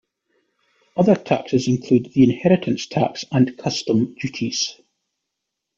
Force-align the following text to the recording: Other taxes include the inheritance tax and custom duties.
Other 0.97 1.13
taxes 1.13 1.67
include 1.67 2.11
the 2.13 2.23
inheritance 2.23 2.87
tax 2.87 3.23
and 3.31 3.55
custom 3.55 4.15
duties. 4.15 4.81